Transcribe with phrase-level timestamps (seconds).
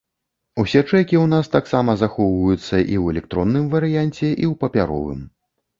[0.61, 5.27] Усе чэкі ў нас таксама захоўваюцца і ў электронным варыянце, і ў папяровым.